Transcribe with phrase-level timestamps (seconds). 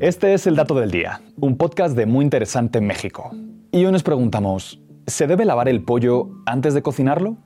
[0.00, 3.30] Este es el Dato del Día, un podcast de Muy Interesante México.
[3.72, 7.36] Y hoy nos preguntamos, ¿se debe lavar el pollo antes de cocinarlo?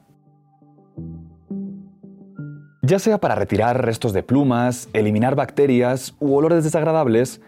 [2.82, 7.40] Ya sea para retirar restos de plumas, eliminar bacterias u olores desagradables,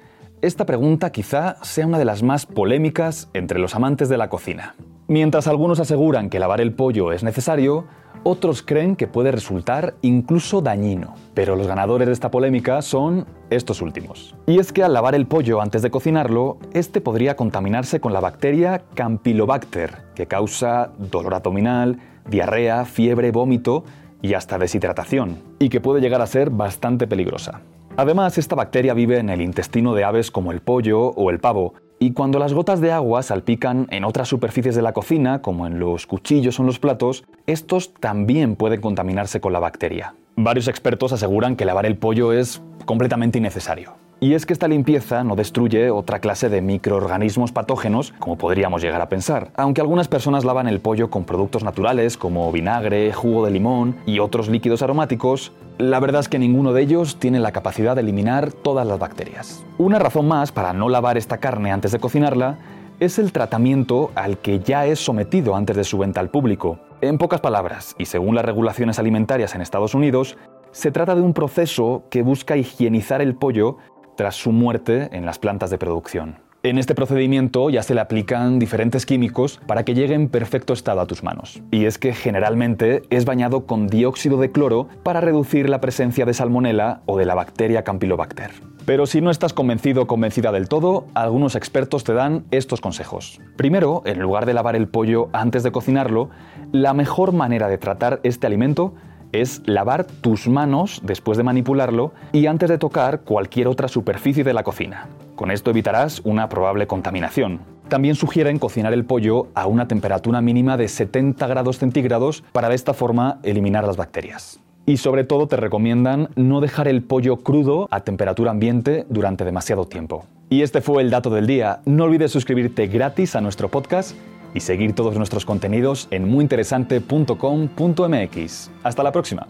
[0.43, 4.75] esta pregunta quizá sea una de las más polémicas entre los amantes de la cocina.
[5.07, 7.87] Mientras algunos aseguran que lavar el pollo es necesario,
[8.25, 11.15] otros creen que puede resultar incluso dañino.
[11.35, 14.35] Pero los ganadores de esta polémica son estos últimos.
[14.47, 18.21] Y es que al lavar el pollo antes de cocinarlo, este podría contaminarse con la
[18.21, 21.99] bacteria Campylobacter, que causa dolor abdominal,
[22.29, 23.85] diarrea, fiebre, vómito
[24.23, 27.61] y hasta deshidratación, y que puede llegar a ser bastante peligrosa.
[27.97, 31.75] Además, esta bacteria vive en el intestino de aves como el pollo o el pavo,
[32.01, 35.81] y cuando las gotas de agua salpican en otras superficies de la cocina, como en
[35.81, 40.15] los cuchillos o en los platos, estos también pueden contaminarse con la bacteria.
[40.37, 43.93] Varios expertos aseguran que lavar el pollo es completamente innecesario.
[44.19, 49.03] Y es que esta limpieza no destruye otra clase de microorganismos patógenos como podríamos llegar
[49.03, 49.51] a pensar.
[49.57, 54.21] Aunque algunas personas lavan el pollo con productos naturales como vinagre, jugo de limón y
[54.21, 58.53] otros líquidos aromáticos, la verdad es que ninguno de ellos tiene la capacidad de eliminar
[58.53, 59.63] todas las bacterias.
[59.77, 62.57] Una razón más para no lavar esta carne antes de cocinarla
[63.01, 66.79] es el tratamiento al que ya es sometido antes de su venta al público.
[67.03, 70.37] En pocas palabras, y según las regulaciones alimentarias en Estados Unidos,
[70.73, 73.79] se trata de un proceso que busca higienizar el pollo
[74.17, 76.37] tras su muerte en las plantas de producción.
[76.65, 81.01] En este procedimiento ya se le aplican diferentes químicos para que llegue en perfecto estado
[81.01, 81.63] a tus manos.
[81.71, 86.35] Y es que generalmente es bañado con dióxido de cloro para reducir la presencia de
[86.35, 88.51] salmonela o de la bacteria Campylobacter.
[88.85, 93.41] Pero si no estás convencido o convencida del todo, algunos expertos te dan estos consejos.
[93.57, 96.31] Primero, en lugar de lavar el pollo antes de cocinarlo,
[96.73, 98.95] la mejor manera de tratar este alimento
[99.33, 104.55] es lavar tus manos después de manipularlo y antes de tocar cualquier otra superficie de
[104.55, 105.09] la cocina.
[105.37, 107.61] Con esto evitarás una probable contaminación.
[107.89, 112.75] También sugieren cocinar el pollo a una temperatura mínima de 70 grados centígrados para de
[112.75, 114.61] esta forma eliminar las bacterias.
[114.85, 119.87] Y sobre todo te recomiendan no dejar el pollo crudo a temperatura ambiente durante demasiado
[119.87, 120.27] tiempo.
[120.51, 121.81] Y este fue el dato del día.
[121.85, 124.17] No olvides suscribirte gratis a nuestro podcast
[124.59, 128.71] y seguir todos nuestros contenidos en muyinteresante.com.mx.
[128.83, 129.49] Hasta la próxima.